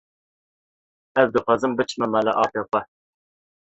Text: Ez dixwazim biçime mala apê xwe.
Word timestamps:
Ez 1.25 1.29
dixwazim 1.37 1.77
biçime 1.79 2.11
mala 2.13 2.31
apê 2.43 2.59
xwe. 2.69 2.79